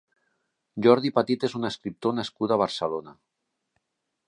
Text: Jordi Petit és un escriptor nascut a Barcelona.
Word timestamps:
Jordi 0.85 1.11
Petit 1.17 1.45
és 1.49 1.53
un 1.59 1.69
escriptor 1.69 2.17
nascut 2.21 2.55
a 2.55 2.59
Barcelona. 2.65 3.17